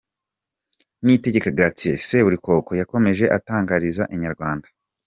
Niyitegeka 1.03 1.55
Gratien 1.57 1.97
Seburikoko 2.07 2.71
yakomeje 2.81 3.25
atangariza 3.37 4.03
Inyarwanda. 4.15 4.67